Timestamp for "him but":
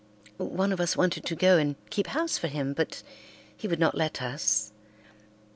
2.47-3.03